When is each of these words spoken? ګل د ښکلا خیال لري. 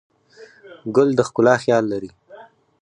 ګل 0.95 1.09
د 1.15 1.19
ښکلا 1.27 1.55
خیال 1.63 1.83
لري. 1.93 2.11